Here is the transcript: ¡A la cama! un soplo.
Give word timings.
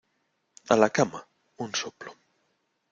¡A 0.69 0.75
la 0.81 0.89
cama! 0.97 1.21
un 1.63 1.69
soplo. 1.81 2.11